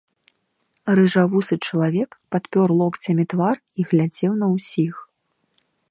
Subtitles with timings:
[0.99, 4.93] Рыжавусы чалавек падпёр локцямі твар і глядзеў на ўсіх.